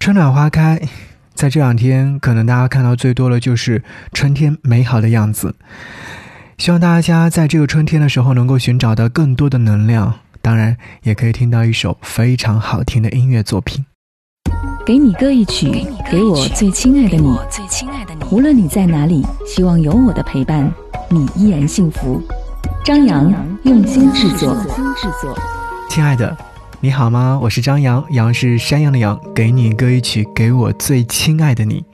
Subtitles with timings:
[0.00, 0.80] 春暖花开，
[1.34, 3.84] 在这两天，可能大家看到最多的就是
[4.14, 5.54] 春天美好的样子。
[6.56, 13.84] 希望大家在这个春天的时候，能够寻找到更多的能量，当然也可以听到一首非常好听的音乐作品。
[14.86, 17.36] 给你歌一曲，给我最亲爱的你。
[18.30, 20.72] 无论你在哪里，希望有我的陪伴，
[21.10, 22.22] 你依然幸福。
[22.82, 23.30] 张扬
[23.64, 24.56] 用心制作，
[25.90, 26.49] 亲爱的。
[26.82, 27.38] 你好吗？
[27.42, 31.84] 我是张扬，杨是山羊的羊，给你歌一曲，给我最亲爱的你。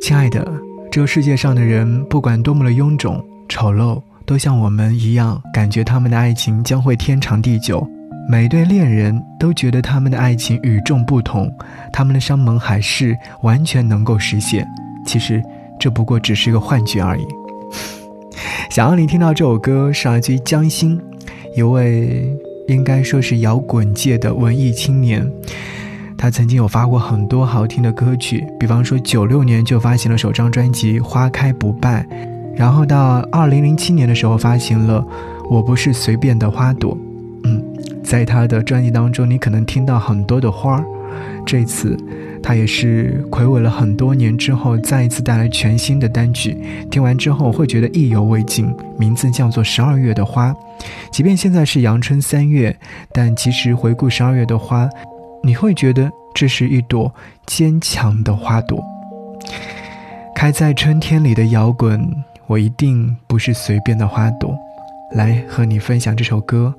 [0.00, 0.48] 亲爱的，
[0.88, 7.84] 这个世界上的人，不管多么的臃肿、丑陋，都像我们一样，感觉他们的爱情将会天长地久。
[8.30, 11.52] 每对恋人都觉得他们的爱情与众不同，
[11.92, 14.64] 他们的山盟海誓完全能够实现。
[15.04, 15.42] 其实，
[15.76, 17.26] 这不过只是一个幻觉而已。
[18.70, 21.00] 想要你听到这首歌，是来自于江心，
[21.56, 22.32] 一位。
[22.68, 25.26] 应该说是摇滚界的文艺青年，
[26.16, 32.06] 他曾经有发过很多好听的歌曲，比方说九六年就发行了首张专辑《花开不败》，
[32.56, 35.00] 然后到二零零七年的时候发行了
[35.48, 36.96] 《我不是随便的花朵》。
[37.44, 37.62] 嗯，
[38.02, 40.84] 在他的专辑当中，你可能听到很多的花儿，
[41.44, 41.96] 这次。
[42.42, 46.56] 他也是暌违了很多年之后，再一次带来全新的单曲。
[46.90, 50.50] 听完之后会觉得意犹未尽，名字叫做《十二月的花》。
[51.10, 52.76] 即便现在是阳春三月，
[53.12, 54.88] 但其实回顾十二月的花，
[55.42, 57.12] 你会觉得这是一朵
[57.46, 58.80] 坚强的花朵。
[60.32, 62.00] 开在春天里的摇滚，
[62.46, 64.56] 我一定不是随便的花朵。
[65.12, 66.72] 来和你分享这首歌。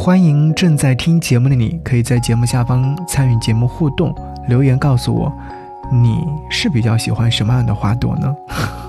[0.00, 4.14] 欢迎正在听节目的你，可以在节目下方参与节目互动。
[4.46, 5.30] 留言告诉我，
[5.90, 8.32] 你是比较喜欢什么样的花朵呢？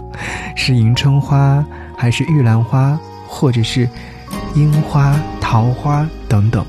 [0.55, 1.65] 是迎春花，
[1.97, 3.89] 还是玉兰花，或者是
[4.53, 6.63] 樱花、桃花等等？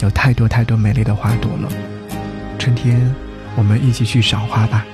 [0.00, 1.68] 有太多太多美丽的花朵了。
[2.58, 3.14] 春天，
[3.54, 4.84] 我们一起去赏花吧。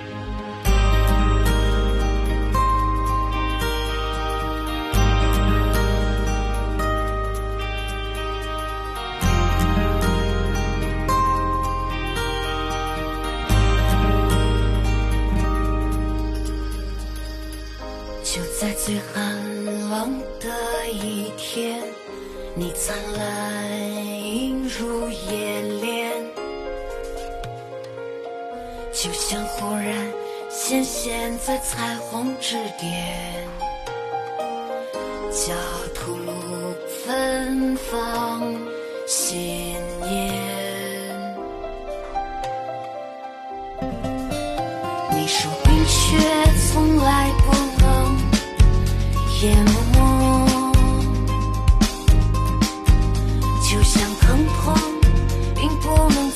[18.34, 20.50] 就在最寒冷的
[20.90, 21.80] 一天，
[22.56, 23.80] 你灿烂
[24.27, 26.11] 映入眼帘，
[28.92, 30.12] 就像忽然
[30.50, 33.46] 显现在彩虹之巅，
[35.30, 35.55] 叫
[35.94, 36.33] 吐露
[37.05, 38.42] 芬芳
[39.06, 39.39] 鲜
[40.11, 40.34] 艳。
[45.12, 46.18] 你说冰雪
[46.73, 47.64] 从来不。
[49.44, 49.62] 淹
[49.92, 49.98] 没，
[53.62, 54.74] 就像疼痛，
[55.55, 55.84] 并不
[56.14, 56.30] 能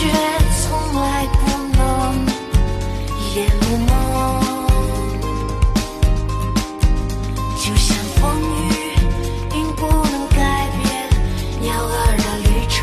[0.00, 0.06] 却
[0.62, 1.40] 从来不
[1.76, 1.78] 能
[3.34, 3.38] 淹
[3.86, 3.88] 没
[7.58, 8.96] 就像风雨
[9.50, 10.82] 并不能改变
[11.60, 12.78] 鸟儿的旅程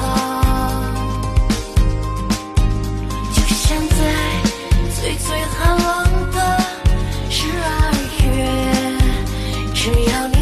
[3.34, 3.66] 就像
[3.98, 4.00] 在
[4.96, 5.86] 最最寒冷
[6.31, 6.38] 的
[7.31, 7.66] 十二
[8.28, 8.30] 月
[9.74, 9.80] 只
[10.12, 10.37] 要你